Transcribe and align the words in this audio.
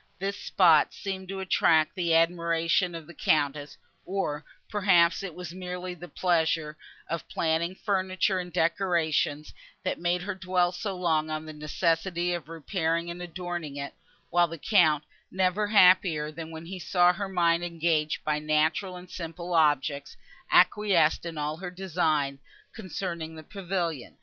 This 0.17 0.35
spot 0.35 0.95
seemed 0.95 1.27
to 1.29 1.41
attract 1.41 1.91
even 1.91 2.03
the 2.07 2.15
admiration 2.15 2.95
of 2.95 3.05
the 3.05 3.13
Countess, 3.13 3.77
or, 4.03 4.43
perhaps, 4.67 5.21
it 5.21 5.35
was 5.35 5.53
merely 5.53 5.93
the 5.93 6.07
pleasure 6.07 6.75
of 7.07 7.27
planning 7.29 7.75
furniture 7.75 8.39
and 8.39 8.51
decorations, 8.51 9.53
that 9.83 9.99
made 9.99 10.23
her 10.23 10.33
dwell 10.33 10.71
so 10.71 10.97
long 10.97 11.29
on 11.29 11.45
the 11.45 11.53
necessity 11.53 12.33
of 12.33 12.49
repairing 12.49 13.11
and 13.11 13.21
adorning 13.21 13.75
it; 13.75 13.93
while 14.31 14.47
the 14.47 14.57
Count, 14.57 15.03
never 15.29 15.67
happier 15.67 16.31
than 16.31 16.49
when 16.49 16.65
he 16.65 16.79
saw 16.79 17.13
her 17.13 17.29
mind 17.29 17.63
engaged 17.63 18.23
by 18.23 18.39
natural 18.39 18.95
and 18.95 19.11
simple 19.11 19.53
objects, 19.53 20.17
acquiesced 20.51 21.27
in 21.27 21.37
all 21.37 21.57
her 21.57 21.69
designs, 21.69 22.39
concerning 22.73 23.35
the 23.35 23.43
pavilion. 23.43 24.17